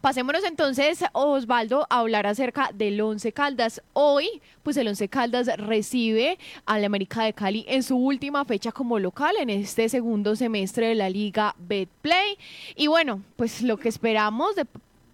[0.00, 3.82] Pasémonos entonces, Osvaldo, a hablar acerca del Once Caldas.
[3.92, 8.98] Hoy, pues el Once Caldas recibe al América de Cali en su última fecha como
[8.98, 12.38] local en este segundo semestre de la Liga Betplay.
[12.76, 14.66] Y bueno, pues lo que esperamos de,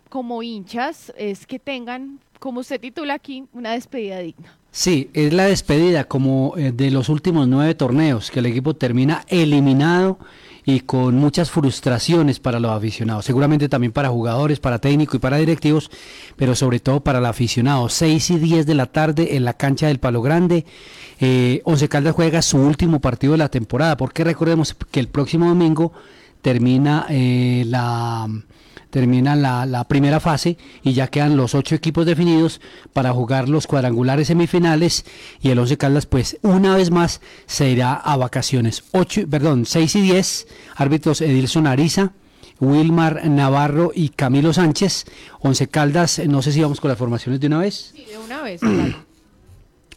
[0.08, 4.56] como hinchas es que tengan, como usted titula aquí, una despedida digna.
[4.76, 9.24] Sí, es la despedida como eh, de los últimos nueve torneos, que el equipo termina
[9.28, 10.18] eliminado
[10.66, 15.38] y con muchas frustraciones para los aficionados, seguramente también para jugadores, para técnicos y para
[15.38, 15.90] directivos,
[16.36, 17.88] pero sobre todo para el aficionado.
[17.88, 20.66] 6 y 10 de la tarde en la cancha del Palo Grande.
[21.20, 25.48] Eh, Once Caldas juega su último partido de la temporada, porque recordemos que el próximo
[25.48, 25.92] domingo
[26.42, 28.28] termina eh, la
[28.96, 32.62] termina la, primera fase y ya quedan los ocho equipos definidos
[32.94, 35.04] para jugar los cuadrangulares semifinales
[35.42, 38.84] y el Once Caldas pues una vez más se irá a vacaciones.
[38.92, 40.46] Ocho, perdón, 6 y 10,
[40.76, 42.12] árbitros Edilson Ariza,
[42.58, 45.04] Wilmar Navarro y Camilo Sánchez.
[45.40, 47.92] Once Caldas, no sé si vamos con las formaciones de una vez.
[47.94, 48.62] Sí, de una vez.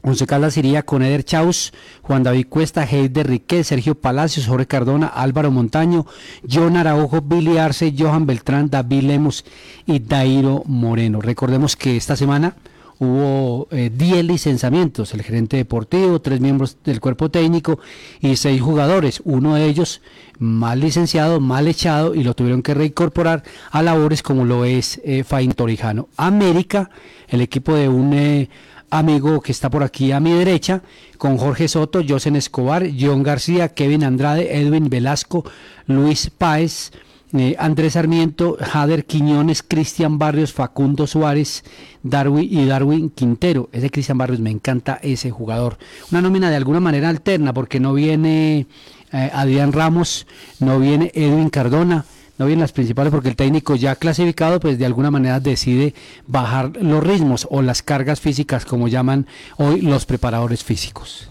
[0.02, 5.08] Once Caldas iría con Eder Chaus, Juan David Cuesta, Heider Riquet, Sergio Palacios, Jorge Cardona,
[5.08, 6.06] Álvaro Montaño,
[6.50, 9.44] John Araujo, Billy Arce, Johan Beltrán, David Lemos
[9.86, 11.20] y Dairo Moreno.
[11.20, 12.56] Recordemos que esta semana
[13.00, 17.80] hubo 10 eh, licenciamientos, el gerente deportivo, tres miembros del cuerpo técnico
[18.20, 20.02] y seis jugadores, uno de ellos
[20.38, 25.24] mal licenciado, mal echado y lo tuvieron que reincorporar a labores como lo es eh,
[25.24, 26.10] Fain Torijano.
[26.18, 26.90] América,
[27.28, 28.14] el equipo de un...
[28.14, 28.50] Eh,
[28.90, 30.82] amigo que está por aquí a mi derecha,
[31.18, 35.44] con Jorge Soto, Josen Escobar, John García, Kevin Andrade, Edwin Velasco,
[35.88, 36.92] Luis Páez,
[37.34, 41.64] eh, Andrés Sarmiento, Jader Quiñones, Cristian Barrios, Facundo Suárez,
[42.02, 43.70] Darwin y Darwin Quintero.
[43.72, 45.78] Ese Cristian Barrios me encanta ese jugador.
[46.12, 48.66] Una nómina de alguna manera alterna porque no viene
[49.12, 50.26] eh, Adrián Ramos,
[50.60, 52.06] no viene Edwin Cardona
[52.40, 55.94] no bien las principales porque el técnico ya clasificado pues de alguna manera decide
[56.26, 61.30] bajar los ritmos o las cargas físicas como llaman hoy los preparadores físicos.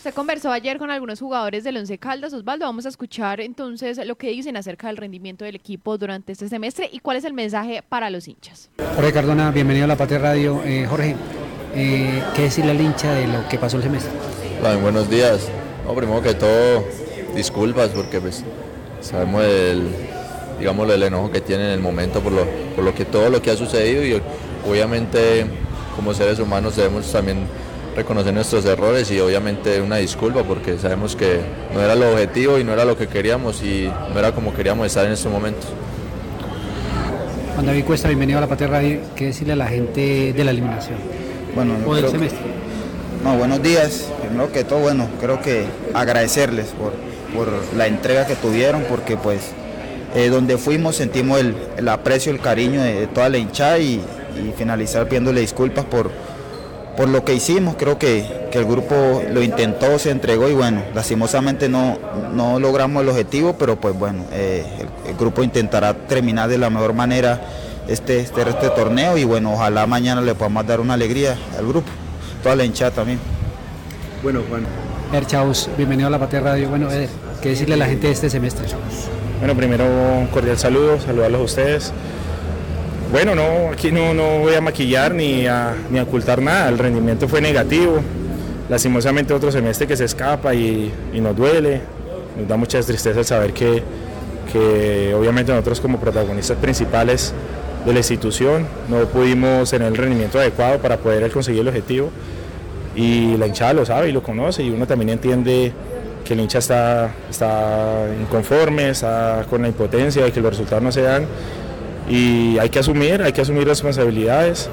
[0.00, 2.64] Se conversó ayer con algunos jugadores del Once Caldas, Osvaldo.
[2.64, 6.88] Vamos a escuchar entonces lo que dicen acerca del rendimiento del equipo durante este semestre
[6.92, 8.70] y cuál es el mensaje para los hinchas.
[8.94, 10.62] Jorge Cardona, bienvenido a La Patria Radio.
[10.64, 11.16] Eh, Jorge,
[11.74, 14.12] eh, ¿qué decirle al hincha de lo que pasó el semestre?
[14.80, 15.48] buenos días.
[15.96, 16.84] primero que todo,
[17.34, 18.44] disculpas porque pues
[19.00, 19.88] sabemos el,
[20.58, 22.44] digamos, el enojo que tiene en el momento por lo,
[22.74, 24.20] por lo que todo lo que ha sucedido y
[24.68, 25.46] obviamente
[25.94, 27.46] como seres humanos debemos también
[27.96, 31.40] reconocer nuestros errores y obviamente una disculpa porque sabemos que
[31.72, 34.86] no era el objetivo y no era lo que queríamos y no era como queríamos
[34.86, 35.64] estar en estos momentos.
[37.54, 39.00] Juan David Cuesta, bienvenido a la Patria Radio.
[39.16, 40.98] ¿Qué decirle a la gente de la eliminación?
[41.54, 42.42] Bueno, o del semestre.
[43.24, 44.12] no, buenos días.
[44.20, 46.92] Primero que todo, bueno, creo que agradecerles por,
[47.34, 49.52] por la entrega que tuvieron porque pues
[50.14, 54.02] eh, donde fuimos sentimos el, aprecio, el cariño de, toda la hinchada y,
[54.56, 56.10] finalizar pidiéndole disculpas por,
[56.96, 57.76] por lo que hicimos.
[57.76, 61.98] Creo que, el grupo lo intentó, se entregó y bueno, lastimosamente no,
[62.32, 64.64] no logramos el objetivo, pero pues bueno, eh,
[65.06, 67.42] el, grupo intentará terminar de la mejor manera
[67.86, 71.88] este, este, este, torneo y bueno, ojalá mañana le podamos dar una alegría al grupo,
[72.42, 73.18] toda la hinchada también.
[74.22, 74.64] Bueno, Juan.
[75.12, 76.70] Erchaus, bienvenido a la Patria Radio.
[76.70, 77.10] Bueno, Eder,
[77.42, 78.66] ¿qué decirle a la gente de este semestre?
[79.38, 81.92] Bueno, primero un cordial saludo, saludarlos a ustedes.
[83.12, 87.28] Bueno, no, aquí no, no voy a maquillar ni a, ni ocultar nada, el rendimiento
[87.28, 88.00] fue negativo,
[88.70, 91.82] lastimosamente otro semestre que se escapa y, nos duele,
[92.38, 93.82] nos da mucha tristeza el saber que,
[94.50, 97.34] que obviamente nosotros como protagonistas principales
[97.84, 102.10] de la institución no pudimos tener el rendimiento adecuado para poder conseguir el objetivo.
[102.96, 105.72] Y la hinchada lo sabe y lo conoce y uno también entiende
[106.26, 110.92] que el hincha está, está inconforme, está con la impotencia de que los resultados no
[110.92, 111.24] se dan.
[112.10, 114.68] Y hay que asumir, hay que asumir responsabilidades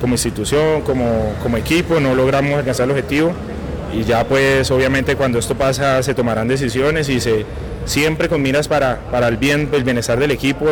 [0.00, 3.32] como institución, como, como equipo, no logramos alcanzar el objetivo.
[3.94, 7.46] Y ya pues obviamente cuando esto pasa se tomarán decisiones y se
[7.86, 10.66] siempre con miras para, para el bien, el bienestar del equipo,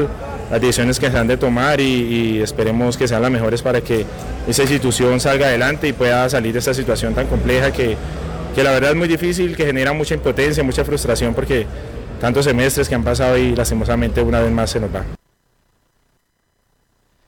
[0.51, 3.81] las decisiones que se han de tomar y, y, esperemos que sean las mejores para
[3.81, 4.04] que
[4.48, 7.97] esa institución salga adelante y pueda salir de esta situación tan compleja que,
[8.54, 11.66] que la verdad es muy difícil, que genera mucha impotencia, mucha frustración porque
[12.21, 15.04] tantos semestres que han pasado y lastimosamente una vez más se nos va.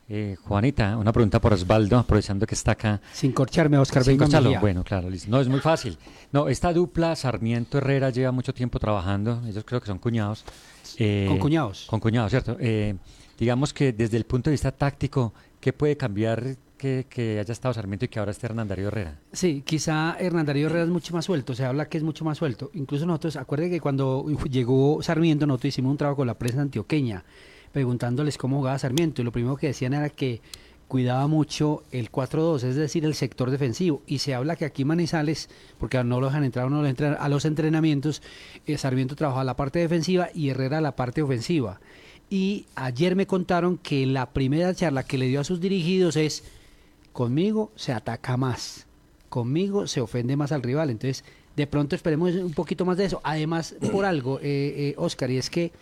[0.09, 3.01] Eh, Juanita, una pregunta por Osvaldo, aprovechando que está acá.
[3.13, 5.99] Sin corcharme, Oscar Sin corcharlo, bueno, claro, no es muy fácil.
[6.31, 10.45] No, esta dupla Sarmiento Herrera lleva mucho tiempo trabajando, ellos creo que son cuñados.
[10.97, 11.87] Eh, con cuñados.
[11.89, 12.57] Con cuñados, cierto.
[12.61, 12.95] Eh,
[13.37, 18.05] digamos que desde el punto de vista táctico, ¿qué puede cambiar que, haya estado Sarmiento
[18.05, 19.19] y que ahora esté Hernán Darío Herrera.
[19.33, 22.39] Sí, quizá Hernán Darío Herrera es mucho más suelto, se habla que es mucho más
[22.39, 22.71] suelto.
[22.75, 27.25] Incluso nosotros, acuérdense que cuando llegó Sarmiento nosotros hicimos un trabajo con la prensa antioqueña,
[27.73, 30.41] preguntándoles cómo jugaba Sarmiento y lo primero que decían era que
[30.89, 34.03] cuidaba mucho el 4-2, es decir, el sector defensivo.
[34.07, 35.49] Y se habla que aquí Manizales,
[35.79, 38.23] porque no lo dejan entrar, no lo entran a los entrenamientos,
[38.67, 41.81] eh, Sarmiento trabajaba la parte defensiva y Herrera la parte ofensiva.
[42.29, 46.45] Y ayer me contaron que la primera charla que le dio a sus dirigidos es,
[47.17, 48.87] conmigo se ataca más,
[49.31, 50.91] conmigo se ofende más al rival.
[50.91, 51.25] Entonces,
[51.57, 53.23] de pronto esperemos un poquito más de eso.
[53.25, 55.73] Además, por algo, eh, eh, Oscar, y es que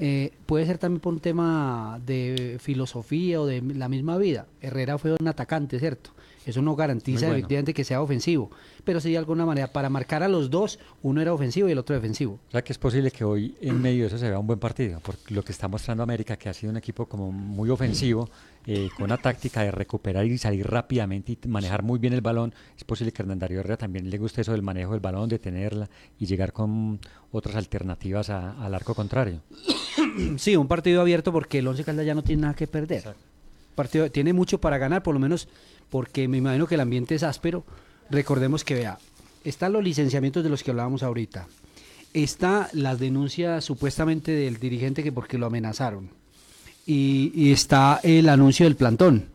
[0.00, 4.48] eh, puede ser también por un tema de filosofía o de la misma vida.
[4.60, 6.10] Herrera fue un atacante, ¿cierto?
[6.46, 8.50] Eso no garantiza efectivamente que sea ofensivo,
[8.84, 11.78] pero sí de alguna manera para marcar a los dos, uno era ofensivo y el
[11.78, 12.40] otro defensivo.
[12.48, 14.58] O sea que es posible que hoy en medio de eso se vea un buen
[14.58, 18.28] partido, porque lo que está mostrando América, que ha sido un equipo como muy ofensivo,
[18.64, 22.54] eh, con una táctica de recuperar y salir rápidamente y manejar muy bien el balón,
[22.76, 25.28] es posible que a Hernán Darío Herrera también le guste eso del manejo del balón,
[25.28, 27.00] de tenerla y llegar con
[27.32, 29.40] otras alternativas al arco contrario.
[30.36, 33.14] Sí, un partido abierto porque el Once Caldas ya no tiene nada que perder.
[33.74, 35.48] Partido, tiene mucho para ganar, por lo menos
[35.92, 37.64] porque me imagino que el ambiente es áspero.
[38.08, 38.98] Recordemos que, vea,
[39.44, 41.46] están los licenciamientos de los que hablábamos ahorita.
[42.14, 46.08] Está las denuncias supuestamente del dirigente que porque lo amenazaron.
[46.86, 49.26] Y, está el anuncio del plantón.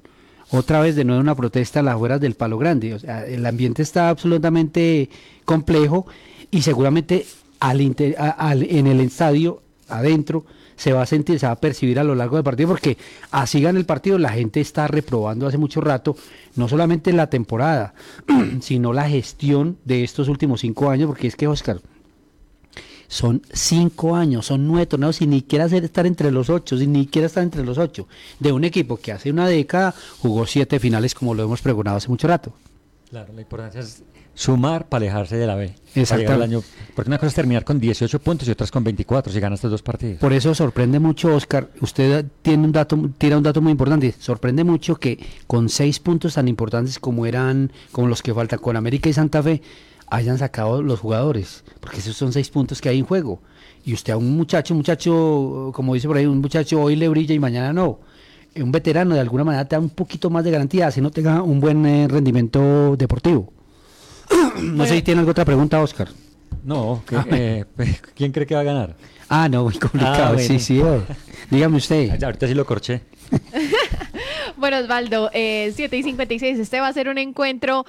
[0.50, 2.96] Otra vez de nuevo una protesta a las afueras del Palo Grande.
[2.96, 5.12] O sea, el ambiente está absolutamente
[5.46, 6.08] complejo
[6.50, 7.28] y seguramente
[7.62, 10.44] en el estadio adentro
[10.78, 12.98] se va a sentir, se va a percibir a lo largo del partido, porque
[13.32, 16.16] así gana el partido, la gente está reprobando hace mucho rato,
[16.56, 17.94] no solamente la temporada,
[18.62, 21.82] sino la gestión de estos últimos cinco años, porque es que, Oscar,
[23.08, 27.04] son cinco años, son nueve torneos sin ni siquiera estar entre los ocho, sin ni
[27.04, 28.08] siquiera estar entre los ocho,
[28.40, 32.10] de un equipo que hace una década jugó siete finales como lo hemos pregonado hace
[32.10, 32.54] mucho rato.
[33.10, 35.74] Claro, la importancia es sumar para alejarse de la B.
[35.96, 36.34] Exacto.
[36.44, 36.62] Año,
[36.94, 39.72] porque una cosa es terminar con 18 puntos y otras con 24 si ganas estos
[39.72, 40.20] dos partidos.
[40.20, 41.70] Por eso sorprende mucho, Oscar.
[41.80, 44.14] Usted tiene un dato, tira un dato muy importante.
[44.20, 48.76] Sorprende mucho que con seis puntos tan importantes como eran, como los que faltan con
[48.76, 49.62] América y Santa Fe,
[50.08, 51.64] hayan sacado los jugadores.
[51.80, 53.42] Porque esos son seis puntos que hay en juego.
[53.86, 57.08] Y usted a un muchacho, un muchacho, como dice por ahí, un muchacho hoy le
[57.08, 58.00] brilla y mañana no
[58.64, 61.42] un veterano de alguna manera te da un poquito más de garantía, si no tenga
[61.42, 63.52] un buen eh, rendimiento deportivo.
[64.62, 66.10] no sé si tiene alguna otra pregunta, Oscar.
[66.64, 67.66] No, ah, eh,
[68.16, 68.96] ¿quién cree que va a ganar?
[69.30, 70.36] Ah, no, muy complicado.
[70.38, 70.82] Ah, sí, sí.
[70.82, 71.02] Oh.
[71.50, 72.22] Dígame usted.
[72.24, 73.02] ahorita sí lo corché.
[74.58, 77.86] bueno, Osvaldo, eh, 7 y 56, este va a ser un encuentro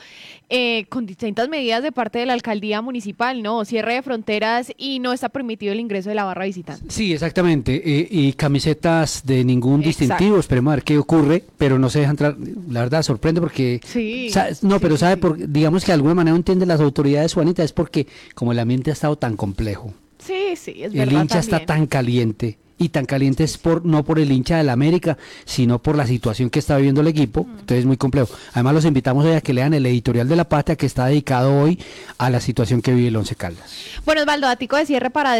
[0.50, 3.64] eh, con distintas medidas de parte de la alcaldía municipal, ¿no?
[3.64, 6.84] Cierre de fronteras y no está permitido el ingreso de la barra visitante.
[6.88, 7.82] Sí, exactamente.
[7.84, 12.10] Eh, y camisetas de ningún distintivo, esperemos a ver qué ocurre, pero no se deja
[12.10, 12.36] entrar.
[12.68, 13.80] La verdad, sorprende porque.
[13.84, 14.30] Sí.
[14.62, 18.06] no, pero sabe, por, digamos que de alguna manera entiende las autoridades, Juanita, es porque
[18.34, 19.92] como el ambiente ha estado tan complejo.
[20.18, 21.14] Sí, sí, es verdad.
[21.14, 24.70] El hincha está tan caliente y tan caliente es por no por el hincha del
[24.70, 27.46] América, sino por la situación que está viviendo el equipo.
[27.50, 28.28] Entonces es muy complejo.
[28.52, 31.78] Además los invitamos a que lean el editorial de La Patria que está dedicado hoy
[32.18, 33.74] a la situación que vive el Once Caldas.
[34.04, 35.34] Bueno, Osvaldo, datico de cierre para,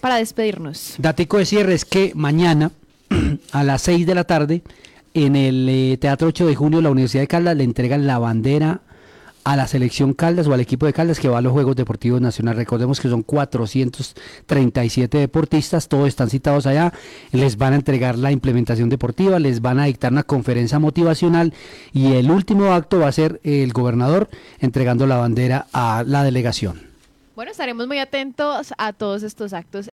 [0.00, 0.94] para despedirnos.
[0.98, 2.72] Datico de cierre es que mañana
[3.52, 4.62] a las 6 de la tarde
[5.14, 8.80] en el eh, Teatro 8 de Junio la Universidad de Caldas le entregan la bandera
[9.48, 12.20] a la selección Caldas o al equipo de Caldas que va a los Juegos Deportivos
[12.20, 12.58] Nacionales.
[12.58, 16.92] Recordemos que son 437 deportistas, todos están citados allá,
[17.32, 21.54] les van a entregar la implementación deportiva, les van a dictar una conferencia motivacional
[21.94, 24.28] y el último acto va a ser el gobernador
[24.58, 26.86] entregando la bandera a la delegación.
[27.38, 29.86] Bueno, estaremos muy atentos a todos estos actos